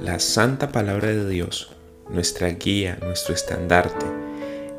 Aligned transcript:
La 0.00 0.18
santa 0.18 0.72
palabra 0.72 1.08
de 1.08 1.26
Dios, 1.26 1.70
nuestra 2.10 2.48
guía, 2.50 2.98
nuestro 3.00 3.34
estandarte, 3.34 4.04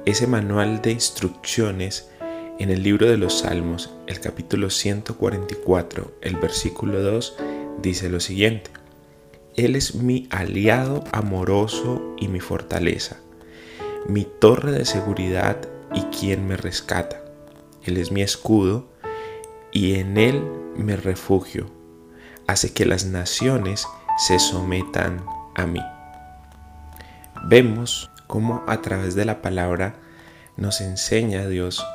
ese 0.05 0.27
manual 0.27 0.79
de 0.83 0.91
instrucciones 0.91 2.11
en 2.59 2.69
el 2.69 2.83
libro 2.83 3.09
de 3.09 3.17
los 3.17 3.39
Salmos, 3.39 3.89
el 4.05 4.19
capítulo 4.19 4.69
144, 4.69 6.19
el 6.21 6.35
versículo 6.35 7.01
2, 7.01 7.35
dice 7.81 8.09
lo 8.09 8.19
siguiente. 8.19 8.69
Él 9.55 9.75
es 9.75 9.95
mi 9.95 10.27
aliado 10.29 11.03
amoroso 11.11 12.15
y 12.19 12.27
mi 12.27 12.39
fortaleza, 12.39 13.17
mi 14.07 14.23
torre 14.23 14.71
de 14.71 14.85
seguridad 14.85 15.57
y 15.95 16.01
quien 16.15 16.47
me 16.47 16.57
rescata. 16.57 17.23
Él 17.83 17.97
es 17.97 18.11
mi 18.11 18.21
escudo 18.21 18.87
y 19.71 19.95
en 19.95 20.17
Él 20.17 20.43
me 20.75 20.95
refugio. 20.95 21.71
Hace 22.45 22.71
que 22.71 22.85
las 22.85 23.05
naciones 23.05 23.87
se 24.17 24.39
sometan 24.39 25.23
a 25.55 25.65
mí. 25.65 25.81
Vemos 27.45 28.09
cómo 28.25 28.63
a 28.67 28.81
través 28.81 29.15
de 29.15 29.25
la 29.25 29.41
palabra 29.41 29.95
nos 30.55 30.81
enseña 30.81 31.47
Dios 31.47 31.85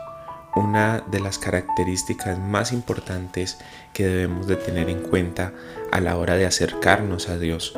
una 0.55 1.03
de 1.11 1.19
las 1.19 1.39
características 1.39 2.39
más 2.39 2.73
importantes 2.73 3.59
que 3.93 4.07
debemos 4.07 4.47
de 4.47 4.57
tener 4.57 4.89
en 4.89 5.01
cuenta 5.01 5.53
a 5.91 6.01
la 6.01 6.17
hora 6.17 6.37
de 6.37 6.47
acercarnos 6.47 7.29
a 7.29 7.39
Dios. 7.39 7.77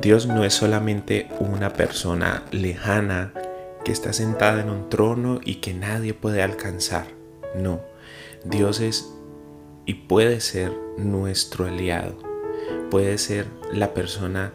Dios 0.00 0.26
no 0.26 0.44
es 0.44 0.54
solamente 0.54 1.28
una 1.38 1.72
persona 1.72 2.44
lejana 2.52 3.32
que 3.84 3.92
está 3.92 4.12
sentada 4.12 4.62
en 4.62 4.70
un 4.70 4.88
trono 4.88 5.40
y 5.44 5.56
que 5.56 5.74
nadie 5.74 6.14
puede 6.14 6.42
alcanzar. 6.42 7.06
No, 7.54 7.80
Dios 8.44 8.80
es 8.80 9.12
y 9.84 9.94
puede 9.94 10.40
ser 10.40 10.72
nuestro 10.96 11.66
aliado 11.66 12.26
puede 12.90 13.18
ser 13.18 13.46
la 13.72 13.94
persona 13.94 14.52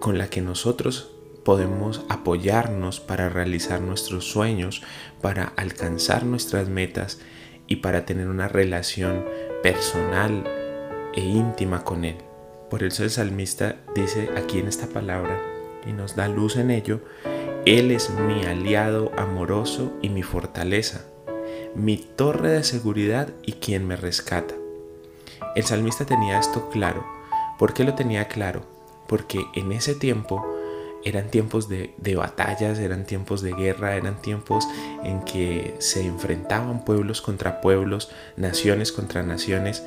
con 0.00 0.18
la 0.18 0.28
que 0.28 0.40
nosotros 0.40 1.10
podemos 1.44 2.04
apoyarnos 2.08 3.00
para 3.00 3.28
realizar 3.28 3.80
nuestros 3.80 4.24
sueños, 4.24 4.82
para 5.20 5.52
alcanzar 5.56 6.24
nuestras 6.24 6.68
metas 6.68 7.20
y 7.66 7.76
para 7.76 8.04
tener 8.06 8.28
una 8.28 8.48
relación 8.48 9.24
personal 9.62 10.44
e 11.14 11.20
íntima 11.20 11.84
con 11.84 12.04
Él. 12.04 12.16
Por 12.70 12.82
eso 12.82 13.04
el 13.04 13.10
salmista 13.10 13.76
dice 13.94 14.30
aquí 14.36 14.58
en 14.58 14.68
esta 14.68 14.86
palabra 14.86 15.40
y 15.86 15.92
nos 15.92 16.16
da 16.16 16.28
luz 16.28 16.56
en 16.56 16.70
ello, 16.70 17.00
Él 17.66 17.90
es 17.90 18.10
mi 18.10 18.44
aliado 18.44 19.12
amoroso 19.16 19.92
y 20.02 20.08
mi 20.08 20.22
fortaleza, 20.22 21.04
mi 21.74 21.98
torre 21.98 22.50
de 22.50 22.64
seguridad 22.64 23.28
y 23.42 23.52
quien 23.52 23.86
me 23.86 23.96
rescata. 23.96 24.54
El 25.54 25.64
salmista 25.64 26.04
tenía 26.04 26.40
esto 26.40 26.68
claro 26.70 27.04
¿Por 27.58 27.74
qué 27.74 27.84
lo 27.84 27.94
tenía 27.94 28.28
claro? 28.28 28.62
Porque 29.06 29.44
en 29.54 29.72
ese 29.72 29.94
tiempo 29.94 30.44
eran 31.04 31.30
tiempos 31.30 31.68
de, 31.68 31.92
batallas, 32.16 32.78
eran 32.78 33.04
tiempos 33.04 33.42
de 33.42 33.52
guerra, 33.52 33.96
eran 33.96 34.20
tiempos 34.22 34.66
en 35.04 35.20
que 35.22 35.74
se 35.78 36.06
enfrentaban 36.06 36.84
pueblos 36.84 37.20
contra 37.20 37.60
pueblos, 37.60 38.10
naciones 38.36 38.90
contra 38.90 39.22
naciones, 39.22 39.84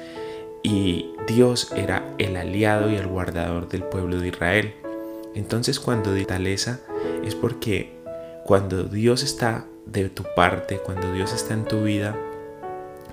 y 0.63 1.13
Dios 1.27 1.71
era 1.75 2.03
el 2.17 2.35
aliado 2.35 2.91
y 2.91 2.95
el 2.95 3.07
guardador 3.07 3.67
del 3.67 3.83
pueblo 3.83 4.19
de 4.19 4.27
Israel. 4.29 4.75
Entonces 5.33 5.79
cuando 5.79 6.13
di 6.13 6.25
taleza 6.25 6.79
es 7.23 7.35
porque 7.35 7.97
cuando 8.45 8.83
Dios 8.83 9.23
está 9.23 9.65
de 9.85 10.09
tu 10.09 10.23
parte, 10.35 10.77
cuando 10.77 11.13
Dios 11.13 11.33
está 11.33 11.53
en 11.53 11.65
tu 11.65 11.83
vida, 11.83 12.15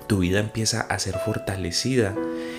tu 0.07 0.19
vida 0.19 0.39
empieza 0.39 0.81
a 0.81 0.99
ser 0.99 1.15
fortalecida, 1.19 2.15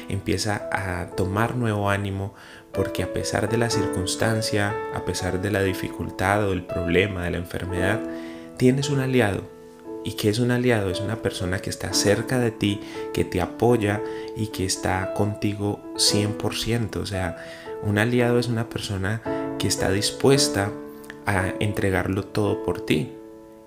empieza 0.08 0.68
a 0.72 1.10
tomar 1.16 1.56
nuevo 1.56 1.90
ánimo, 1.90 2.34
porque 2.72 3.02
a 3.02 3.12
pesar 3.12 3.48
de 3.48 3.56
la 3.56 3.70
circunstancia, 3.70 4.74
a 4.94 5.04
pesar 5.04 5.40
de 5.40 5.50
la 5.50 5.62
dificultad 5.62 6.48
o 6.48 6.52
el 6.52 6.62
problema, 6.62 7.24
de 7.24 7.30
la 7.30 7.38
enfermedad, 7.38 8.00
tienes 8.56 8.90
un 8.90 9.00
aliado. 9.00 9.42
¿Y 10.04 10.12
qué 10.12 10.28
es 10.28 10.38
un 10.38 10.50
aliado? 10.50 10.90
Es 10.90 11.00
una 11.00 11.16
persona 11.16 11.58
que 11.58 11.70
está 11.70 11.92
cerca 11.92 12.38
de 12.38 12.52
ti, 12.52 12.80
que 13.12 13.24
te 13.24 13.40
apoya 13.40 14.00
y 14.36 14.48
que 14.48 14.64
está 14.64 15.14
contigo 15.14 15.80
100%. 15.96 16.96
O 16.96 17.06
sea, 17.06 17.36
un 17.82 17.98
aliado 17.98 18.38
es 18.38 18.46
una 18.48 18.68
persona 18.68 19.20
que 19.58 19.66
está 19.66 19.90
dispuesta 19.90 20.70
a 21.24 21.54
entregarlo 21.58 22.24
todo 22.24 22.62
por 22.62 22.86
ti. 22.86 23.12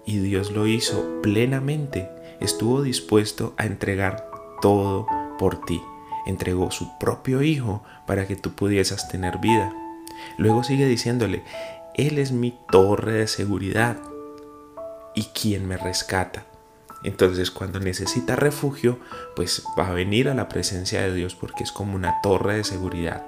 Y 0.05 0.19
Dios 0.19 0.51
lo 0.51 0.65
hizo 0.65 1.21
plenamente 1.21 2.09
estuvo 2.39 2.81
dispuesto 2.81 3.53
a 3.57 3.65
entregar 3.65 4.29
todo 4.61 5.07
por 5.37 5.61
ti. 5.65 5.81
Entregó 6.29 6.69
su 6.69 6.95
propio 6.99 7.41
Hijo 7.41 7.83
para 8.05 8.27
que 8.27 8.35
tú 8.35 8.51
pudieses 8.51 9.07
tener 9.07 9.39
vida. 9.39 9.73
Luego 10.37 10.63
sigue 10.63 10.85
diciéndole, 10.85 11.43
Él 11.95 12.19
es 12.19 12.31
mi 12.31 12.55
torre 12.71 13.13
de 13.13 13.27
seguridad 13.27 13.97
y 15.15 15.23
quien 15.23 15.67
me 15.67 15.75
rescata. 15.77 16.45
Entonces 17.03 17.49
cuando 17.49 17.79
necesita 17.79 18.35
refugio, 18.35 18.99
pues 19.35 19.63
va 19.77 19.87
a 19.87 19.93
venir 19.93 20.29
a 20.29 20.35
la 20.35 20.49
presencia 20.49 21.01
de 21.01 21.13
Dios 21.13 21.33
porque 21.33 21.63
es 21.63 21.71
como 21.71 21.95
una 21.95 22.21
torre 22.21 22.57
de 22.57 22.63
seguridad. 22.63 23.25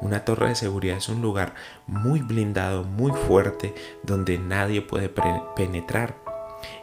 Una 0.00 0.24
torre 0.24 0.50
de 0.50 0.54
seguridad 0.54 0.98
es 0.98 1.08
un 1.08 1.22
lugar 1.22 1.54
muy 1.88 2.20
blindado, 2.20 2.84
muy 2.84 3.10
fuerte, 3.10 3.74
donde 4.04 4.38
nadie 4.38 4.80
puede 4.80 5.10
penetrar. 5.56 6.14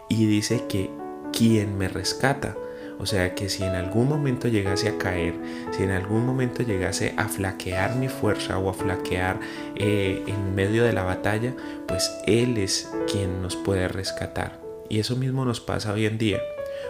Y 0.10 0.26
dice 0.26 0.66
que 0.68 0.90
quien 1.32 1.78
me 1.78 1.88
rescata. 1.88 2.58
O 3.02 3.08
sea 3.08 3.34
que 3.34 3.50
si 3.50 3.64
en 3.64 3.74
algún 3.74 4.08
momento 4.08 4.48
llegase 4.48 4.88
a 4.88 5.00
caer, 5.00 5.34
si 5.72 5.82
en 5.82 5.90
algún 5.90 6.24
momento 6.24 6.62
llegase 6.62 7.16
a 7.18 7.28
flaquear 7.28 7.96
mi 7.96 8.08
fuerza 8.08 8.60
o 8.60 8.70
a 8.70 8.76
flaquear 8.76 9.40
eh, 9.76 10.24
en 10.28 10.54
medio 10.54 10.84
de 10.84 10.94
la 10.94 11.02
batalla, 11.02 11.56
pues 11.88 12.16
Él 12.28 12.60
es 12.60 12.92
quien 13.12 13.42
nos 13.42 13.56
puede 13.56 13.88
rescatar. 13.88 14.62
Y 14.88 15.00
eso 15.00 15.16
mismo 15.16 15.46
nos 15.46 15.60
pasa 15.60 15.94
hoy 15.94 16.06
en 16.06 16.20
día. 16.20 16.42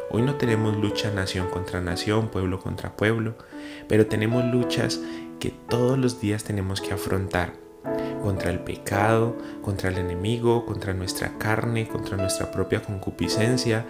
Hoy 0.09 0.21
no 0.23 0.35
tenemos 0.35 0.75
lucha 0.75 1.11
nación 1.11 1.49
contra 1.49 1.79
nación, 1.79 2.27
pueblo 2.27 2.59
contra 2.59 2.97
pueblo, 2.97 3.35
pero 3.87 4.07
tenemos 4.07 4.43
luchas 4.43 4.99
que 5.39 5.53
todos 5.69 5.97
los 5.97 6.19
días 6.19 6.43
tenemos 6.43 6.81
que 6.81 6.93
afrontar 6.93 7.53
contra 8.21 8.51
el 8.51 8.59
pecado, 8.59 9.37
contra 9.61 9.89
el 9.89 9.97
enemigo, 9.97 10.65
contra 10.65 10.93
nuestra 10.93 11.37
carne, 11.37 11.87
contra 11.87 12.17
nuestra 12.17 12.51
propia 12.51 12.81
concupiscencia, 12.81 13.85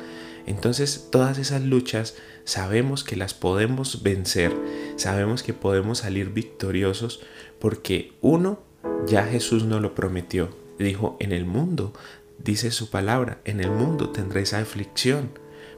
entonces 0.46 1.07
todas 1.12 1.38
esas 1.38 1.62
luchas 1.62 2.16
sabemos 2.44 3.03
que 3.03 3.16
las 3.16 3.34
podemos 3.34 4.03
vencer, 4.03 4.53
sabemos 4.96 5.44
que 5.44 5.53
podemos 5.53 6.00
salir 6.00 6.29
victoriosos 6.29 7.22
porque 7.59 8.13
uno, 8.22 8.59
ya 9.07 9.24
Jesús 9.25 9.66
nos 9.66 9.81
lo 9.81 9.96
prometió, 9.96 10.50
dijo, 10.79 11.18
en 11.19 11.31
el 11.31 11.46
mundo, 11.46 11.94
dice 12.40 12.72
su 12.72 12.90
palabra, 12.90 13.40
en 13.46 13.59
el 13.59 13.72
mundo 13.72 14.09
tendréis 14.09 14.53
aflicción, 14.53 15.29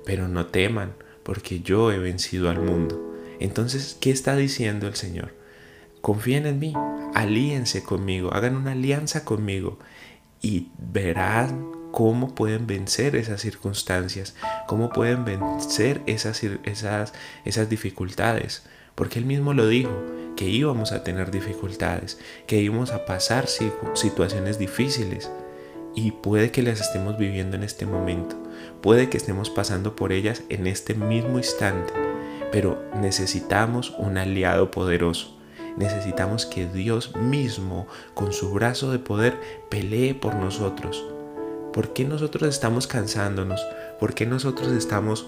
pero 0.06 0.28
no 0.28 0.48
teman 0.48 0.94
porque 1.24 1.62
yo 1.62 1.92
he 1.92 2.00
vencido 2.00 2.50
al 2.50 2.60
mundo. 2.60 3.14
Entonces, 3.40 3.98
¿qué 4.00 4.12
está 4.12 4.36
diciendo 4.36 4.88
el 4.88 4.96
Señor? 4.96 5.34
Confíen 6.02 6.46
en 6.46 6.60
mí, 6.60 6.74
alíense 7.14 7.84
conmigo, 7.84 8.34
hagan 8.34 8.56
una 8.56 8.74
alianza 8.74 9.26
conmigo 9.26 9.80
y 10.42 10.70
verán 10.78 11.83
cómo 11.94 12.34
pueden 12.34 12.66
vencer 12.66 13.16
esas 13.16 13.40
circunstancias, 13.40 14.34
cómo 14.66 14.90
pueden 14.90 15.26
vencer 15.26 16.02
esas, 16.08 16.42
esas, 16.64 17.14
esas 17.46 17.70
dificultades. 17.70 18.64
Porque 18.96 19.20
él 19.20 19.26
mismo 19.26 19.54
lo 19.54 19.68
dijo, 19.68 19.92
que 20.36 20.46
íbamos 20.46 20.92
a 20.92 21.04
tener 21.04 21.30
dificultades, 21.30 22.18
que 22.48 22.60
íbamos 22.60 22.90
a 22.90 23.06
pasar 23.06 23.46
situaciones 23.94 24.58
difíciles. 24.58 25.30
Y 25.94 26.12
puede 26.12 26.50
que 26.50 26.64
las 26.64 26.82
estemos 26.82 27.20
viviendo 27.20 27.56
en 27.58 27.64
este 27.64 27.86
momento, 27.86 28.42
puede 28.82 29.10
que 29.10 29.18
estemos 29.18 29.52
pasando 29.52 29.96
por 29.96 30.12
ellas 30.12 30.42
en 30.50 30.66
este 30.66 30.96
mismo 30.96 31.38
instante, 31.38 31.94
pero 32.52 32.84
necesitamos 33.00 33.94
un 34.00 34.18
aliado 34.18 34.72
poderoso. 34.72 35.38
Necesitamos 35.78 36.48
que 36.48 36.66
Dios 36.66 37.16
mismo, 37.16 37.86
con 38.16 38.34
su 38.34 38.52
brazo 38.52 38.92
de 38.92 38.98
poder, 38.98 39.40
pelee 39.70 40.16
por 40.16 40.34
nosotros 40.34 41.04
¿Por 41.74 41.92
qué 41.92 42.06
nosotros 42.06 42.44
estamos 42.44 42.86
cansándonos? 42.86 43.66
¿Por 44.00 44.14
qué 44.14 44.28
nosotros 44.28 44.72
estamos 44.72 45.26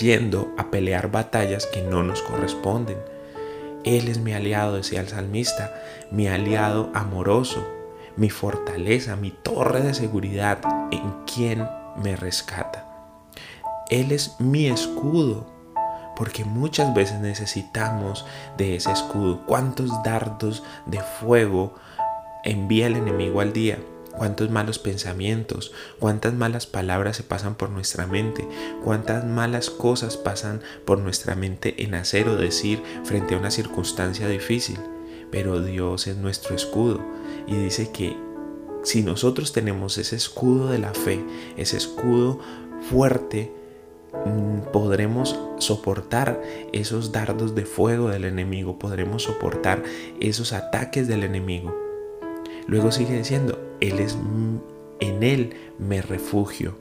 yendo 0.00 0.52
a 0.58 0.72
pelear 0.72 1.12
batallas 1.12 1.66
que 1.66 1.82
no 1.82 2.02
nos 2.02 2.20
corresponden? 2.22 2.98
Él 3.84 4.08
es 4.08 4.18
mi 4.18 4.32
aliado, 4.32 4.74
decía 4.74 5.00
el 5.00 5.06
salmista, 5.06 5.72
mi 6.10 6.26
aliado 6.26 6.90
amoroso, 6.94 7.64
mi 8.16 8.28
fortaleza, 8.28 9.14
mi 9.14 9.30
torre 9.30 9.82
de 9.82 9.94
seguridad, 9.94 10.58
en 10.90 11.14
quien 11.32 11.68
me 12.02 12.16
rescata. 12.16 12.84
Él 13.88 14.10
es 14.10 14.40
mi 14.40 14.66
escudo, 14.66 15.46
porque 16.16 16.44
muchas 16.44 16.92
veces 16.92 17.20
necesitamos 17.20 18.26
de 18.56 18.74
ese 18.74 18.90
escudo. 18.90 19.46
¿Cuántos 19.46 20.02
dardos 20.02 20.64
de 20.86 21.00
fuego 21.00 21.74
envía 22.42 22.88
el 22.88 22.96
enemigo 22.96 23.40
al 23.40 23.52
día? 23.52 23.78
Cuántos 24.16 24.50
malos 24.50 24.78
pensamientos, 24.78 25.72
cuántas 25.98 26.34
malas 26.34 26.66
palabras 26.66 27.16
se 27.16 27.22
pasan 27.22 27.54
por 27.54 27.70
nuestra 27.70 28.06
mente, 28.06 28.48
cuántas 28.82 29.24
malas 29.24 29.70
cosas 29.70 30.16
pasan 30.16 30.60
por 30.84 30.98
nuestra 30.98 31.34
mente 31.34 31.82
en 31.84 31.94
hacer 31.94 32.28
o 32.28 32.36
decir 32.36 32.82
frente 33.04 33.34
a 33.34 33.38
una 33.38 33.50
circunstancia 33.50 34.28
difícil. 34.28 34.78
Pero 35.30 35.60
Dios 35.60 36.06
es 36.06 36.16
nuestro 36.16 36.54
escudo 36.54 37.04
y 37.46 37.56
dice 37.56 37.90
que 37.90 38.16
si 38.82 39.02
nosotros 39.02 39.52
tenemos 39.52 39.98
ese 39.98 40.14
escudo 40.16 40.68
de 40.68 40.78
la 40.78 40.94
fe, 40.94 41.24
ese 41.56 41.76
escudo 41.76 42.38
fuerte, 42.88 43.52
mm, 44.24 44.70
podremos 44.72 45.38
soportar 45.58 46.40
esos 46.72 47.10
dardos 47.10 47.56
de 47.56 47.66
fuego 47.66 48.08
del 48.10 48.24
enemigo, 48.24 48.78
podremos 48.78 49.24
soportar 49.24 49.82
esos 50.20 50.52
ataques 50.52 51.08
del 51.08 51.24
enemigo. 51.24 51.74
Luego 52.68 52.92
sigue 52.92 53.18
diciendo, 53.18 53.65
Él 53.80 53.98
es, 53.98 54.16
en 55.00 55.22
Él 55.22 55.56
me 55.78 56.02
refugio. 56.02 56.78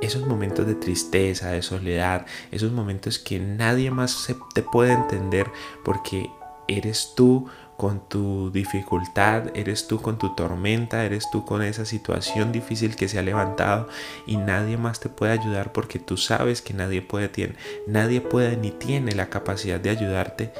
Esos 0.00 0.26
momentos 0.26 0.66
de 0.66 0.74
tristeza, 0.74 1.50
de 1.50 1.62
soledad, 1.62 2.26
esos 2.50 2.72
momentos 2.72 3.18
que 3.18 3.38
nadie 3.38 3.90
más 3.90 4.28
te 4.54 4.62
puede 4.62 4.92
entender 4.92 5.50
porque 5.84 6.28
eres 6.66 7.12
tú 7.14 7.46
con 7.76 8.08
tu 8.08 8.50
dificultad, 8.50 9.56
eres 9.56 9.88
tú 9.88 10.00
con 10.00 10.18
tu 10.18 10.34
tormenta, 10.34 11.04
eres 11.04 11.30
tú 11.30 11.44
con 11.44 11.62
esa 11.62 11.84
situación 11.84 12.52
difícil 12.52 12.96
que 12.96 13.08
se 13.08 13.18
ha 13.18 13.22
levantado 13.22 13.88
y 14.26 14.36
nadie 14.36 14.76
más 14.76 15.00
te 15.00 15.08
puede 15.08 15.32
ayudar 15.32 15.72
porque 15.72 15.98
tú 15.98 16.16
sabes 16.16 16.62
que 16.62 16.74
nadie 16.74 17.02
puede, 17.02 17.54
nadie 17.86 18.20
puede 18.20 18.56
ni 18.56 18.70
tiene 18.70 19.14
la 19.14 19.30
capacidad 19.30 19.80
de 19.80 19.90
ayudarte. 19.90 20.52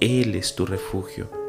Él 0.00 0.34
es 0.34 0.56
tu 0.56 0.66
refugio. 0.66 1.43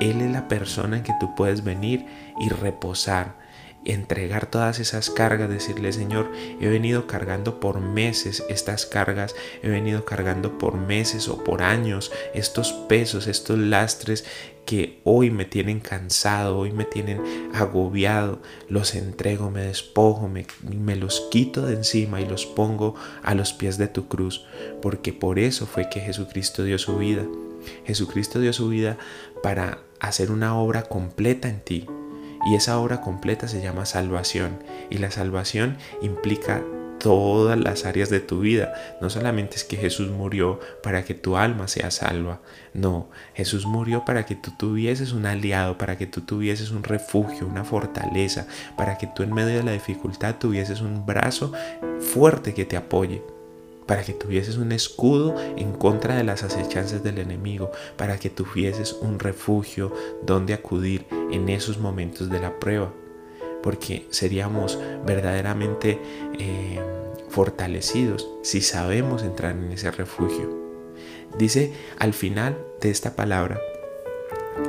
Él 0.00 0.20
es 0.20 0.30
la 0.30 0.48
persona 0.48 0.98
en 0.98 1.02
que 1.02 1.14
tú 1.20 1.34
puedes 1.34 1.64
venir 1.64 2.06
y 2.40 2.48
reposar, 2.48 3.36
entregar 3.84 4.46
todas 4.46 4.78
esas 4.78 5.10
cargas, 5.10 5.48
decirle 5.48 5.92
Señor, 5.92 6.32
he 6.60 6.68
venido 6.68 7.06
cargando 7.06 7.60
por 7.60 7.80
meses 7.80 8.44
estas 8.48 8.86
cargas, 8.86 9.34
he 9.62 9.68
venido 9.68 10.04
cargando 10.04 10.58
por 10.58 10.76
meses 10.76 11.28
o 11.28 11.44
por 11.44 11.62
años 11.62 12.10
estos 12.34 12.72
pesos, 12.72 13.26
estos 13.26 13.58
lastres 13.58 14.24
que 14.64 15.00
hoy 15.04 15.30
me 15.30 15.44
tienen 15.44 15.80
cansado, 15.80 16.58
hoy 16.58 16.72
me 16.72 16.84
tienen 16.84 17.20
agobiado, 17.52 18.40
los 18.68 18.94
entrego, 18.94 19.50
me 19.50 19.62
despojo, 19.62 20.28
me, 20.28 20.46
me, 20.62 20.96
los 20.96 21.28
quito 21.30 21.66
de 21.66 21.74
encima 21.74 22.20
y 22.20 22.26
los 22.26 22.46
pongo 22.46 22.94
a 23.22 23.34
los 23.34 23.52
pies 23.52 23.76
de 23.76 23.88
tu 23.88 24.08
cruz, 24.08 24.46
porque 24.80 25.12
por 25.12 25.38
eso 25.38 25.66
fue 25.66 25.90
que 25.90 26.00
Jesucristo 26.00 26.64
dio 26.64 26.78
su 26.78 26.96
vida. 26.96 27.24
Jesucristo 27.84 28.40
dio 28.40 28.52
su 28.52 28.68
vida 28.68 28.96
para 29.42 29.78
hacer 30.00 30.30
una 30.30 30.56
obra 30.56 30.82
completa 30.82 31.48
en 31.48 31.60
ti. 31.60 31.86
Y 32.46 32.56
esa 32.56 32.78
obra 32.78 33.00
completa 33.00 33.48
se 33.48 33.62
llama 33.62 33.86
salvación. 33.86 34.62
Y 34.90 34.98
la 34.98 35.10
salvación 35.10 35.78
implica 36.02 36.62
todas 36.98 37.58
las 37.58 37.84
áreas 37.84 38.08
de 38.08 38.20
tu 38.20 38.40
vida. 38.40 38.72
No 39.00 39.10
solamente 39.10 39.56
es 39.56 39.64
que 39.64 39.76
Jesús 39.76 40.10
murió 40.10 40.58
para 40.82 41.04
que 41.04 41.14
tu 41.14 41.36
alma 41.36 41.68
sea 41.68 41.90
salva. 41.90 42.40
No, 42.72 43.10
Jesús 43.34 43.66
murió 43.66 44.04
para 44.06 44.24
que 44.24 44.34
tú 44.34 44.52
tuvieses 44.58 45.12
un 45.12 45.26
aliado, 45.26 45.76
para 45.76 45.98
que 45.98 46.06
tú 46.06 46.22
tuvieses 46.22 46.70
un 46.70 46.82
refugio, 46.82 47.46
una 47.46 47.64
fortaleza, 47.64 48.46
para 48.76 48.96
que 48.96 49.06
tú 49.06 49.22
en 49.22 49.34
medio 49.34 49.56
de 49.56 49.62
la 49.62 49.72
dificultad 49.72 50.36
tuvieses 50.36 50.80
un 50.80 51.04
brazo 51.04 51.52
fuerte 52.00 52.54
que 52.54 52.64
te 52.64 52.76
apoye 52.78 53.22
para 53.86 54.02
que 54.02 54.12
tuvieses 54.12 54.56
un 54.56 54.72
escudo 54.72 55.34
en 55.56 55.72
contra 55.72 56.16
de 56.16 56.24
las 56.24 56.42
acechanzas 56.42 57.02
del 57.02 57.18
enemigo, 57.18 57.70
para 57.96 58.18
que 58.18 58.30
tuvieses 58.30 58.94
un 58.94 59.18
refugio 59.18 59.92
donde 60.22 60.54
acudir 60.54 61.06
en 61.30 61.48
esos 61.48 61.78
momentos 61.78 62.30
de 62.30 62.40
la 62.40 62.58
prueba, 62.58 62.92
porque 63.62 64.06
seríamos 64.10 64.78
verdaderamente 65.06 66.00
eh, 66.38 66.80
fortalecidos 67.28 68.28
si 68.42 68.60
sabemos 68.60 69.22
entrar 69.22 69.52
en 69.52 69.72
ese 69.72 69.90
refugio. 69.90 70.64
Dice 71.38 71.72
al 71.98 72.14
final 72.14 72.56
de 72.80 72.90
esta 72.90 73.16
palabra, 73.16 73.60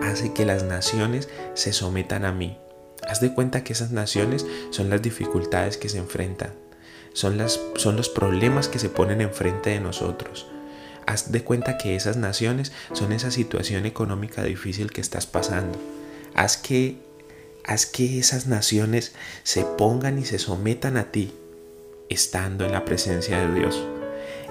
hace 0.01 0.33
que 0.33 0.45
las 0.45 0.63
naciones 0.63 1.29
se 1.53 1.73
sometan 1.73 2.25
a 2.25 2.31
mí. 2.31 2.57
Haz 3.07 3.21
de 3.21 3.33
cuenta 3.33 3.63
que 3.63 3.73
esas 3.73 3.91
naciones 3.91 4.47
son 4.71 4.89
las 4.89 5.01
dificultades 5.01 5.77
que 5.77 5.89
se 5.89 5.99
enfrentan 5.99 6.64
son, 7.15 7.37
las, 7.37 7.61
son 7.77 7.95
los 7.95 8.09
problemas 8.09 8.67
que 8.67 8.77
se 8.77 8.89
ponen 8.89 9.21
enfrente 9.21 9.71
de 9.71 9.79
nosotros. 9.79 10.47
Haz 11.07 11.31
de 11.31 11.43
cuenta 11.43 11.77
que 11.77 11.95
esas 11.95 12.17
naciones 12.17 12.73
son 12.91 13.13
esa 13.13 13.31
situación 13.31 13.85
económica 13.85 14.43
difícil 14.43 14.91
que 14.91 15.01
estás 15.01 15.25
pasando. 15.25 15.79
Haz 16.33 16.57
que, 16.57 16.97
haz 17.63 17.85
que 17.85 18.19
esas 18.19 18.47
naciones 18.47 19.13
se 19.43 19.63
pongan 19.63 20.19
y 20.19 20.25
se 20.25 20.39
sometan 20.39 20.97
a 20.97 21.11
ti, 21.11 21.31
estando 22.09 22.65
en 22.65 22.73
la 22.73 22.83
presencia 22.83 23.39
de 23.39 23.59
Dios. 23.59 23.81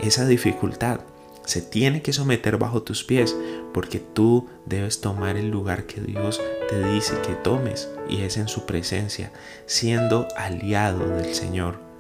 Esa 0.00 0.26
dificultad 0.26 1.00
se 1.44 1.61
tiene 1.61 2.00
que 2.00 2.14
someter 2.14 2.56
bajo 2.56 2.82
tus 2.82 3.05
pies 3.05 3.37
porque 3.75 3.99
tú 3.99 4.49
debes 4.64 5.02
tomar 5.02 5.37
el 5.37 5.50
lugar 5.50 5.84
que 5.84 6.00
Dios 6.00 6.40
te 6.70 6.82
dice 6.94 7.20
que 7.26 7.34
tomes 7.34 7.90
y 8.08 8.22
es 8.22 8.38
en 8.38 8.49
su 8.49 8.64
presencia, 8.64 9.32
siendo 9.66 10.28
aliado 10.38 11.06
del 11.06 11.34
Señor. 11.34 11.94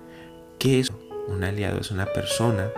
¿Qué 0.64 0.80
es 0.80 0.90
un 1.28 1.44
aliado? 1.44 1.78
Es 1.78 1.90
una 1.90 2.06
persona 2.06 2.70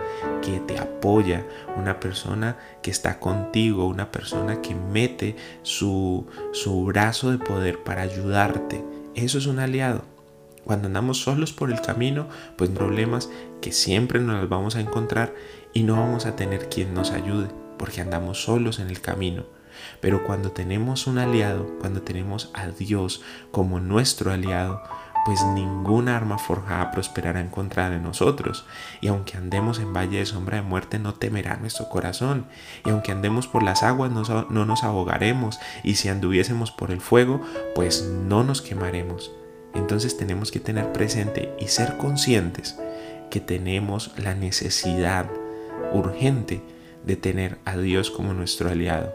que 0.43 0.59
te 0.59 0.77
apoya, 0.77 1.47
una 1.77 2.01
persona 2.01 2.57
que 2.83 2.91
está 2.91 3.17
contigo, 3.17 3.87
una 3.87 4.11
persona 4.11 4.61
que 4.61 4.75
mete 4.75 5.37
su, 5.63 6.27
su 6.51 6.83
brazo 6.83 7.31
de 7.31 7.37
poder 7.37 7.85
para 7.85 8.01
ayudarte. 8.01 8.83
Eso 9.15 9.37
es 9.37 9.45
un 9.45 9.59
aliado. 9.59 10.03
Cuando 10.65 10.87
andamos 10.87 11.21
solos 11.21 11.53
por 11.53 11.71
el 11.71 11.79
camino, 11.79 12.27
pues 12.57 12.69
problemas 12.71 13.29
que 13.61 13.71
siempre 13.71 14.19
nos 14.19 14.41
los 14.41 14.49
vamos 14.49 14.75
a 14.75 14.81
encontrar 14.81 15.33
y 15.71 15.83
no 15.83 15.95
vamos 15.95 16.25
a 16.25 16.35
tener 16.35 16.67
quien 16.67 16.93
nos 16.93 17.11
ayude, 17.11 17.47
porque 17.77 18.01
andamos 18.01 18.43
solos 18.43 18.79
en 18.79 18.89
el 18.89 18.99
camino. 18.99 19.45
Pero 20.01 20.25
cuando 20.25 20.51
tenemos 20.51 21.07
un 21.07 21.19
aliado, 21.19 21.77
cuando 21.79 22.01
tenemos 22.01 22.51
a 22.53 22.67
Dios 22.67 23.21
como 23.51 23.79
nuestro 23.79 24.31
aliado, 24.31 24.81
pues 25.27 25.43
ninguna 25.43 26.15
arma 26.15 26.37
forjada 26.37 26.89
prosperará 26.89 27.41
en 27.41 27.49
contra 27.49 27.89
de 27.89 27.99
nosotros. 27.99 28.63
Y 29.01 29.09
aunque 29.09 29.35
andemos 29.35 29.77
en 29.77 29.91
valle 29.91 30.19
de 30.19 30.25
sombra 30.25 30.55
de 30.55 30.63
muerte, 30.63 30.99
no 30.99 31.15
temerá 31.15 31.57
nuestro 31.57 31.89
corazón. 31.89 32.45
Y 32.85 32.91
aunque 32.91 33.11
andemos 33.11 33.45
por 33.45 33.61
las 33.61 33.83
aguas, 33.83 34.09
no, 34.09 34.23
no 34.49 34.65
nos 34.65 34.85
ahogaremos. 34.85 35.59
Y 35.83 35.95
si 35.95 36.07
anduviésemos 36.07 36.71
por 36.71 36.91
el 36.91 37.01
fuego, 37.01 37.41
pues 37.75 38.03
no 38.03 38.45
nos 38.45 38.61
quemaremos. 38.61 39.29
Entonces 39.73 40.15
tenemos 40.15 40.49
que 40.49 40.61
tener 40.61 40.93
presente 40.93 41.53
y 41.59 41.67
ser 41.67 41.97
conscientes 41.97 42.79
que 43.29 43.41
tenemos 43.41 44.13
la 44.17 44.33
necesidad 44.33 45.29
urgente 45.91 46.61
de 47.05 47.17
tener 47.17 47.57
a 47.65 47.75
Dios 47.75 48.11
como 48.11 48.33
nuestro 48.33 48.69
aliado. 48.69 49.11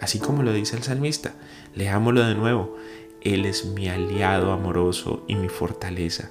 Así 0.00 0.20
como 0.20 0.44
lo 0.44 0.52
dice 0.52 0.76
el 0.76 0.84
salmista, 0.84 1.34
leámoslo 1.74 2.24
de 2.24 2.36
nuevo. 2.36 2.76
Él 3.22 3.44
es 3.44 3.66
mi 3.66 3.88
aliado 3.88 4.52
amoroso 4.52 5.22
y 5.26 5.34
mi 5.34 5.48
fortaleza, 5.48 6.30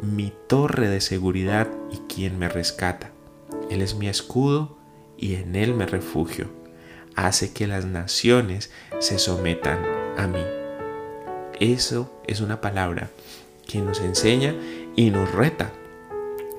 mi 0.00 0.32
torre 0.48 0.88
de 0.88 1.00
seguridad 1.00 1.68
y 1.92 1.98
quien 2.12 2.38
me 2.38 2.48
rescata. 2.48 3.12
Él 3.70 3.80
es 3.80 3.94
mi 3.94 4.08
escudo 4.08 4.76
y 5.16 5.36
en 5.36 5.54
Él 5.54 5.74
me 5.74 5.86
refugio. 5.86 6.48
Hace 7.14 7.52
que 7.52 7.66
las 7.66 7.84
naciones 7.84 8.70
se 8.98 9.18
sometan 9.18 9.78
a 10.16 10.26
mí. 10.26 10.42
Eso 11.60 12.12
es 12.26 12.40
una 12.40 12.60
palabra 12.60 13.10
que 13.66 13.80
nos 13.80 14.00
enseña 14.00 14.54
y 14.96 15.10
nos 15.10 15.32
reta. 15.32 15.72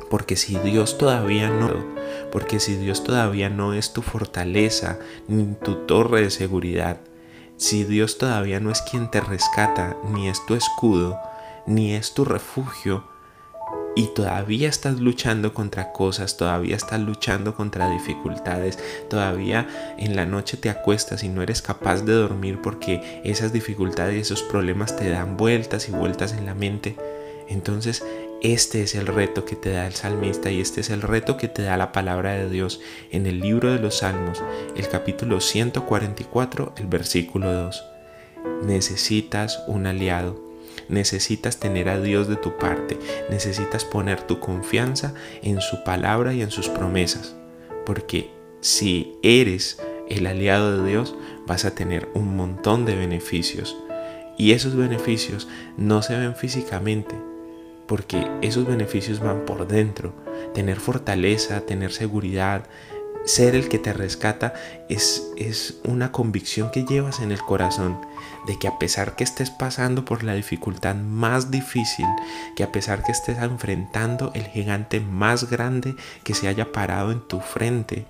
Porque 0.09 0.37
si 0.37 0.57
Dios 0.59 0.97
todavía 0.97 1.49
no, 1.49 1.85
porque 2.31 2.59
si 2.59 2.75
Dios 2.75 3.03
todavía 3.03 3.49
no 3.49 3.73
es 3.73 3.91
tu 3.91 4.01
fortaleza 4.01 4.97
ni 5.27 5.53
tu 5.55 5.85
torre 5.85 6.21
de 6.21 6.29
seguridad, 6.29 7.01
si 7.57 7.83
Dios 7.83 8.17
todavía 8.17 8.59
no 8.59 8.71
es 8.71 8.81
quien 8.81 9.09
te 9.09 9.19
rescata, 9.19 9.97
ni 10.11 10.29
es 10.29 10.45
tu 10.45 10.55
escudo, 10.55 11.19
ni 11.65 11.93
es 11.93 12.13
tu 12.13 12.23
refugio, 12.23 13.03
y 13.97 14.13
todavía 14.13 14.69
estás 14.69 14.99
luchando 14.99 15.55
contra 15.55 15.91
cosas, 15.91 16.37
todavía 16.37 16.75
estás 16.75 16.99
luchando 16.99 17.55
contra 17.55 17.89
dificultades, 17.89 18.77
todavía 19.09 19.67
en 19.97 20.15
la 20.15 20.27
noche 20.27 20.55
te 20.55 20.69
acuestas 20.69 21.23
y 21.23 21.29
no 21.29 21.41
eres 21.41 21.63
capaz 21.63 22.03
de 22.03 22.13
dormir 22.13 22.61
porque 22.61 23.21
esas 23.23 23.53
dificultades 23.53 24.15
y 24.15 24.19
esos 24.19 24.43
problemas 24.43 24.95
te 24.95 25.09
dan 25.09 25.35
vueltas 25.35 25.89
y 25.89 25.93
vueltas 25.93 26.33
en 26.33 26.45
la 26.45 26.53
mente, 26.53 26.95
entonces 27.49 28.03
este 28.41 28.83
es 28.83 28.93
el 28.93 29.07
reto 29.07 29.45
que 29.45 29.55
te 29.55 29.71
da 29.71 29.87
el 29.87 29.93
salmista 29.93 30.51
y 30.51 30.61
este 30.61 30.81
es 30.81 30.91
el 30.91 31.01
reto 31.01 31.37
que 31.37 31.47
te 31.47 31.63
da 31.63 31.75
la 31.75 31.91
palabra 31.91 32.33
de 32.33 32.47
Dios 32.47 32.79
en 33.09 33.25
el 33.25 33.39
libro 33.39 33.71
de 33.71 33.79
los 33.79 33.97
Salmos, 33.97 34.43
el 34.75 34.87
capítulo 34.89 35.41
144, 35.41 36.73
el 36.77 36.85
versículo 36.85 37.51
2. 37.51 37.83
necesitas 38.63 39.63
un 39.67 39.87
aliado. 39.87 40.39
Necesitas 40.87 41.57
tener 41.57 41.89
a 41.89 41.99
Dios 41.99 42.27
de 42.27 42.35
tu 42.35 42.57
parte. 42.57 42.97
Necesitas 43.29 43.83
poner 43.83 44.21
tu 44.21 44.39
confianza 44.39 45.13
en 45.41 45.59
su 45.59 45.83
palabra 45.83 46.33
y 46.33 46.41
en 46.41 46.51
sus 46.51 46.69
promesas. 46.69 47.35
Porque 47.85 48.29
si 48.61 49.17
eres 49.23 49.81
el 50.09 50.27
aliado 50.27 50.77
de 50.77 50.89
Dios, 50.89 51.15
vas 51.47 51.65
a 51.65 51.73
tener 51.73 52.07
un 52.13 52.37
montón 52.37 52.85
de 52.85 52.95
beneficios. 52.95 53.75
Y 54.37 54.51
esos 54.51 54.75
beneficios 54.75 55.47
no 55.77 56.03
se 56.03 56.15
ven 56.15 56.35
físicamente, 56.35 57.15
porque 57.87 58.29
esos 58.41 58.65
beneficios 58.65 59.19
van 59.19 59.45
por 59.45 59.67
dentro. 59.67 60.13
Tener 60.53 60.79
fortaleza, 60.79 61.61
tener 61.61 61.91
seguridad, 61.91 62.63
ser 63.25 63.55
el 63.55 63.67
que 63.67 63.79
te 63.79 63.93
rescata 63.93 64.53
es, 64.89 65.31
es 65.35 65.79
una 65.83 66.11
convicción 66.11 66.71
que 66.71 66.85
llevas 66.85 67.19
en 67.19 67.31
el 67.31 67.41
corazón 67.41 67.99
de 68.45 68.57
que 68.57 68.67
a 68.67 68.79
pesar 68.79 69.15
que 69.15 69.25
estés 69.25 69.51
pasando 69.51 70.05
por 70.05 70.23
la 70.23 70.33
dificultad 70.33 70.95
más 70.95 71.51
difícil, 71.51 72.05
que 72.55 72.63
a 72.63 72.71
pesar 72.71 73.03
que 73.03 73.11
estés 73.11 73.37
enfrentando 73.39 74.31
el 74.33 74.47
gigante 74.47 75.01
más 75.01 75.49
grande 75.49 75.95
que 76.23 76.33
se 76.33 76.47
haya 76.47 76.71
parado 76.71 77.11
en 77.11 77.19
tu 77.19 77.41
frente, 77.41 78.05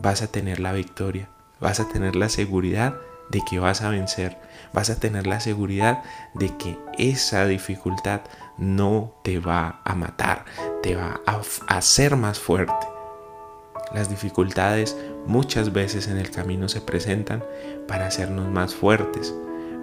vas 0.00 0.22
a 0.22 0.28
tener 0.28 0.60
la 0.60 0.72
victoria, 0.72 1.28
vas 1.58 1.80
a 1.80 1.88
tener 1.88 2.14
la 2.14 2.28
seguridad 2.28 2.94
de 3.28 3.42
que 3.48 3.58
vas 3.58 3.82
a 3.82 3.90
vencer, 3.90 4.38
vas 4.72 4.90
a 4.90 5.00
tener 5.00 5.26
la 5.26 5.40
seguridad 5.40 6.04
de 6.34 6.56
que 6.56 6.78
esa 6.96 7.46
dificultad 7.46 8.20
no 8.58 9.14
te 9.22 9.38
va 9.38 9.80
a 9.84 9.94
matar, 9.94 10.44
te 10.82 10.96
va 10.96 11.20
a 11.26 11.40
hacer 11.68 12.16
más 12.16 12.38
fuerte. 12.38 12.86
Las 13.94 14.10
dificultades 14.10 14.96
muchas 15.26 15.72
veces 15.72 16.08
en 16.08 16.18
el 16.18 16.30
camino 16.30 16.68
se 16.68 16.80
presentan 16.80 17.44
para 17.86 18.06
hacernos 18.06 18.48
más 18.48 18.74
fuertes, 18.74 19.34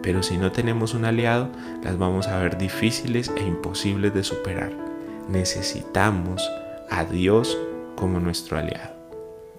pero 0.01 0.21
si 0.23 0.37
no 0.37 0.51
tenemos 0.51 0.93
un 0.93 1.05
aliado, 1.05 1.49
las 1.83 1.97
vamos 1.97 2.27
a 2.27 2.37
ver 2.37 2.57
difíciles 2.57 3.31
e 3.37 3.43
imposibles 3.43 4.13
de 4.13 4.23
superar. 4.23 4.71
Necesitamos 5.29 6.49
a 6.89 7.05
Dios 7.05 7.57
como 7.95 8.19
nuestro 8.19 8.57
aliado. 8.57 8.93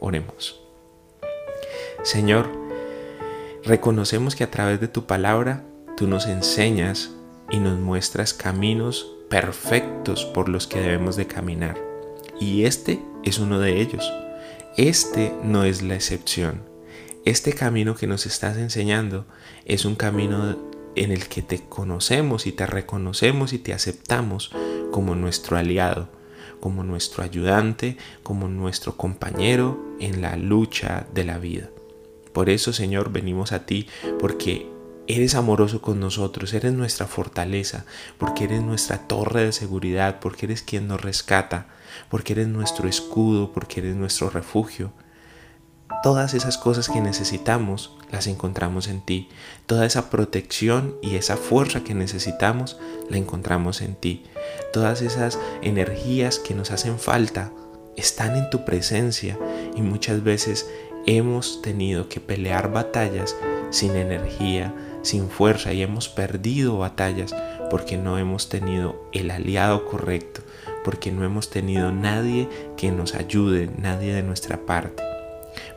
Oremos. 0.00 0.61
Señor, 2.02 2.50
reconocemos 3.64 4.37
que 4.37 4.44
a 4.44 4.50
través 4.50 4.78
de 4.80 4.88
tu 4.88 5.06
palabra 5.06 5.64
tú 5.97 6.06
nos 6.06 6.26
enseñas 6.26 7.11
y 7.51 7.59
nos 7.59 7.79
muestras 7.79 8.35
caminos 8.35 9.13
perfectos 9.29 10.25
por 10.25 10.49
los 10.49 10.67
que 10.67 10.81
debemos 10.81 11.17
de 11.17 11.27
caminar. 11.27 11.79
Y 12.41 12.65
este 12.65 13.01
es 13.23 13.39
uno 13.39 13.61
de 13.61 13.81
ellos. 13.81 14.13
Este 14.77 15.33
no 15.43 15.65
es 15.65 15.83
la 15.83 15.95
excepción. 15.95 16.63
Este 17.25 17.53
camino 17.53 17.95
que 17.95 18.07
nos 18.07 18.27
estás 18.27 18.57
enseñando 18.57 19.25
es 19.65 19.85
un 19.85 19.95
camino 19.95 20.59
en 20.97 21.11
el 21.11 21.29
que 21.29 21.43
te 21.43 21.61
conocemos 21.61 22.47
y 22.47 22.53
te 22.53 22.67
reconocemos 22.67 23.53
y 23.53 23.59
te 23.59 23.73
aceptamos 23.73 24.51
como 24.91 25.15
nuestro 25.15 25.57
aliado 25.57 26.09
como 26.65 26.83
nuestro 26.83 27.23
ayudante, 27.23 27.99
como 28.23 28.49
nuestro 28.49 28.97
compañero 28.97 29.79
en 30.01 30.23
la 30.23 30.37
lucha 30.37 31.07
de 31.13 31.25
la 31.25 31.37
vida. 31.37 31.69
Por 32.33 32.49
eso, 32.49 32.73
Señor, 32.73 33.13
venimos 33.13 33.53
a 33.53 33.67
ti, 33.67 33.87
porque 34.19 34.67
eres 35.07 35.35
amoroso 35.35 35.83
con 35.83 36.01
nosotros, 36.01 36.55
eres 36.55 36.73
nuestra 36.73 37.07
fortaleza, 37.07 37.85
porque 38.19 38.45
eres 38.45 38.63
nuestra 38.63 39.07
torre 39.07 39.45
de 39.45 39.53
seguridad, 39.53 40.21
porque 40.21 40.47
eres 40.47 40.63
quien 40.63 40.89
nos 40.89 41.01
rescata, 41.01 41.67
porque 42.09 42.33
eres 42.33 42.49
nuestro 42.49 42.89
escudo, 42.89 43.53
porque 43.53 43.81
eres 43.81 43.97
nuestro 43.97 44.31
refugio. 44.31 44.93
Todas 46.03 46.35
esas 46.35 46.59
cosas 46.59 46.89
que 46.89 47.01
necesitamos 47.01 47.97
las 48.11 48.27
encontramos 48.27 48.89
en 48.89 49.01
ti. 49.01 49.29
Toda 49.67 49.87
esa 49.87 50.11
protección 50.11 50.97
y 51.03 51.17
esa 51.17 51.37
fuerza 51.37 51.83
que 51.83 51.95
necesitamos 51.95 52.79
la 53.09 53.17
encontramos 53.17 53.81
en 53.81 53.95
ti. 53.95 54.25
Todas 54.73 55.03
esas 55.03 55.39
energías 55.63 56.39
que 56.39 56.55
nos 56.55 56.71
hacen 56.71 56.99
falta 56.99 57.53
están 57.97 58.37
en 58.37 58.51
tu 58.51 58.65
presencia 58.65 59.39
y 59.77 59.83
muchas 59.83 60.23
veces 60.23 60.69
hemos 61.07 61.63
tenido 61.63 62.09
que 62.09 62.21
pelear 62.21 62.73
batallas 62.73 63.37
sin 63.71 63.97
energía, 63.97 64.75
sin 65.05 65.29
fuerza 65.29 65.73
y 65.73 65.83
hemos 65.83 66.09
perdido 66.09 66.79
batallas 66.79 67.35
porque 67.71 67.97
no 67.97 68.19
hemos 68.19 68.49
tenido 68.49 69.09
el 69.13 69.31
aliado 69.31 69.87
correcto, 69.87 70.41
porque 70.83 71.13
no 71.13 71.25
hemos 71.25 71.51
tenido 71.51 71.93
nadie 71.93 72.49
que 72.77 72.91
nos 72.91 73.15
ayude, 73.15 73.71
nadie 73.79 74.15
de 74.15 74.23
nuestra 74.23 74.67
parte. 74.67 75.03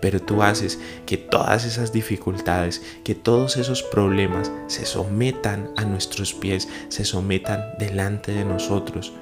Pero 0.01 0.21
tú 0.21 0.41
haces 0.41 0.79
que 1.05 1.17
todas 1.17 1.65
esas 1.65 1.91
dificultades, 1.91 2.81
que 3.03 3.15
todos 3.15 3.57
esos 3.57 3.83
problemas 3.83 4.51
se 4.67 4.85
sometan 4.85 5.69
a 5.75 5.83
nuestros 5.85 6.33
pies, 6.33 6.67
se 6.89 7.05
sometan 7.05 7.63
delante 7.77 8.31
de 8.31 8.45
nosotros 8.45 9.13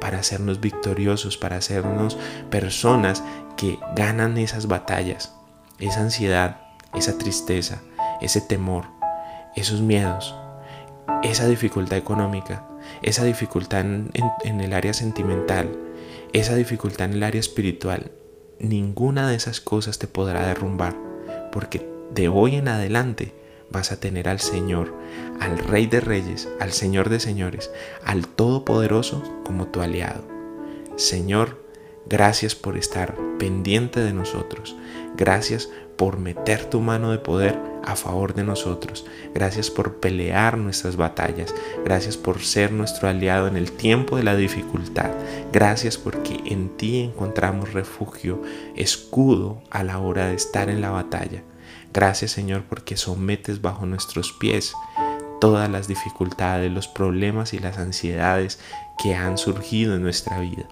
para 0.00 0.18
hacernos 0.18 0.60
victoriosos, 0.60 1.36
para 1.36 1.56
hacernos 1.56 2.18
personas 2.50 3.22
que 3.56 3.78
ganan 3.94 4.38
esas 4.38 4.66
batallas, 4.66 5.32
esa 5.78 6.00
ansiedad, 6.00 6.60
esa 6.94 7.18
tristeza, 7.18 7.82
ese 8.20 8.40
temor, 8.40 8.86
esos 9.56 9.80
miedos, 9.80 10.34
esa 11.22 11.46
dificultad 11.46 11.98
económica, 11.98 12.66
esa 13.02 13.24
dificultad 13.24 13.80
en, 13.80 14.10
en 14.44 14.60
el 14.60 14.72
área 14.72 14.94
sentimental, 14.94 15.70
esa 16.32 16.54
dificultad 16.54 17.06
en 17.06 17.14
el 17.14 17.22
área 17.22 17.40
espiritual, 17.40 18.12
ninguna 18.58 19.28
de 19.28 19.36
esas 19.36 19.60
cosas 19.60 19.98
te 19.98 20.06
podrá 20.06 20.46
derrumbar, 20.46 20.96
porque 21.50 21.88
de 22.12 22.28
hoy 22.28 22.56
en 22.56 22.68
adelante 22.68 23.34
vas 23.70 23.90
a 23.90 23.98
tener 23.98 24.28
al 24.28 24.38
Señor, 24.38 24.94
al 25.40 25.58
Rey 25.58 25.86
de 25.86 26.00
Reyes, 26.00 26.48
al 26.60 26.72
Señor 26.72 27.08
de 27.08 27.20
Señores, 27.20 27.70
al 28.04 28.28
Todopoderoso 28.28 29.22
como 29.44 29.68
tu 29.68 29.80
aliado. 29.80 30.22
Señor, 30.96 31.64
gracias 32.06 32.54
por 32.54 32.76
estar 32.76 33.16
pendiente 33.38 34.00
de 34.00 34.12
nosotros. 34.12 34.76
Gracias 35.16 35.70
por 36.02 36.18
meter 36.18 36.64
tu 36.64 36.80
mano 36.80 37.12
de 37.12 37.18
poder 37.18 37.56
a 37.84 37.94
favor 37.94 38.34
de 38.34 38.42
nosotros. 38.42 39.06
Gracias 39.34 39.70
por 39.70 40.00
pelear 40.00 40.58
nuestras 40.58 40.96
batallas. 40.96 41.54
Gracias 41.84 42.16
por 42.16 42.40
ser 42.40 42.72
nuestro 42.72 43.08
aliado 43.08 43.46
en 43.46 43.56
el 43.56 43.70
tiempo 43.70 44.16
de 44.16 44.24
la 44.24 44.34
dificultad. 44.34 45.12
Gracias 45.52 45.98
porque 45.98 46.40
en 46.44 46.76
ti 46.76 46.98
encontramos 46.98 47.72
refugio, 47.72 48.42
escudo 48.74 49.62
a 49.70 49.84
la 49.84 50.00
hora 50.00 50.26
de 50.26 50.34
estar 50.34 50.70
en 50.70 50.80
la 50.80 50.90
batalla. 50.90 51.44
Gracias 51.94 52.32
Señor 52.32 52.64
porque 52.68 52.96
sometes 52.96 53.62
bajo 53.62 53.86
nuestros 53.86 54.32
pies 54.32 54.72
todas 55.40 55.70
las 55.70 55.86
dificultades, 55.86 56.72
los 56.72 56.88
problemas 56.88 57.54
y 57.54 57.60
las 57.60 57.78
ansiedades 57.78 58.58
que 59.00 59.14
han 59.14 59.38
surgido 59.38 59.94
en 59.94 60.02
nuestra 60.02 60.40
vida. 60.40 60.64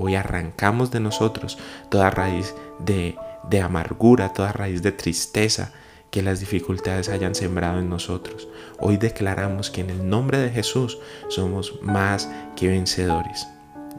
Hoy 0.00 0.14
arrancamos 0.14 0.92
de 0.92 1.00
nosotros 1.00 1.58
toda 1.90 2.10
raíz 2.10 2.54
de, 2.78 3.16
de 3.44 3.60
amargura, 3.60 4.32
toda 4.32 4.52
raíz 4.52 4.82
de 4.82 4.92
tristeza, 4.92 5.72
que 6.10 6.22
las 6.22 6.40
dificultades 6.40 7.08
hayan 7.08 7.34
sembrado 7.34 7.78
en 7.78 7.88
nosotros. 7.88 8.48
Hoy 8.78 8.96
declaramos 8.96 9.70
que 9.70 9.82
en 9.82 9.90
el 9.90 10.08
nombre 10.08 10.38
de 10.38 10.50
Jesús 10.50 10.98
somos 11.28 11.80
más 11.82 12.30
que 12.56 12.68
vencedores. 12.68 13.46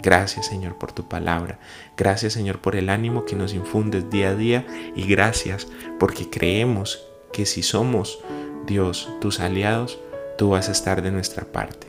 Gracias 0.02 0.48
Señor 0.48 0.78
por 0.78 0.92
tu 0.92 1.08
palabra. 1.08 1.60
Gracias 1.98 2.34
Señor 2.34 2.60
por 2.60 2.76
el 2.76 2.90
ánimo 2.90 3.26
que 3.26 3.36
nos 3.36 3.54
infundes 3.54 4.10
día 4.10 4.30
a 4.30 4.36
día. 4.36 4.66
Y 4.96 5.04
gracias 5.04 5.68
porque 6.00 6.30
creemos 6.30 7.06
que 7.34 7.46
si 7.46 7.64
somos 7.64 8.20
Dios, 8.66 9.10
tus 9.22 9.40
aliados, 9.40 10.00
tú 10.38 10.50
vas 10.52 10.70
a 10.70 10.72
estar 10.72 11.02
de 11.02 11.12
nuestra 11.12 11.46
parte. 11.46 11.88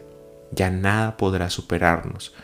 Ya 0.50 0.70
nada 0.70 1.16
podrá 1.16 1.50
superarnos. 1.50 2.34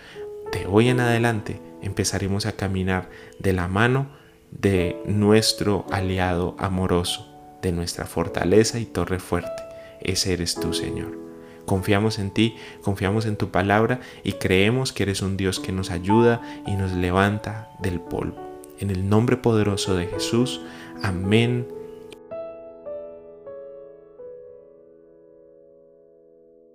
De 0.52 0.66
hoy 0.66 0.88
en 0.88 1.00
adelante 1.00 1.60
empezaremos 1.82 2.46
a 2.46 2.52
caminar 2.52 3.10
de 3.40 3.52
la 3.52 3.66
mano 3.66 4.08
de 4.50 4.96
nuestro 5.06 5.86
aliado 5.90 6.56
amoroso 6.58 7.36
de 7.62 7.72
nuestra 7.72 8.06
fortaleza 8.06 8.78
y 8.78 8.84
torre 8.84 9.18
fuerte. 9.18 9.62
Ese 10.00 10.32
eres 10.32 10.54
tú, 10.54 10.72
Señor. 10.72 11.18
Confiamos 11.64 12.20
en 12.20 12.30
ti, 12.30 12.54
confiamos 12.82 13.26
en 13.26 13.36
tu 13.36 13.50
palabra 13.50 14.00
y 14.22 14.32
creemos 14.32 14.92
que 14.92 15.02
eres 15.02 15.20
un 15.20 15.36
Dios 15.36 15.58
que 15.58 15.72
nos 15.72 15.90
ayuda 15.90 16.40
y 16.64 16.76
nos 16.76 16.92
levanta 16.92 17.70
del 17.80 18.00
polvo. 18.00 18.36
En 18.78 18.90
el 18.90 19.08
nombre 19.08 19.36
poderoso 19.36 19.96
de 19.96 20.06
Jesús, 20.06 20.60
amén 21.02 21.66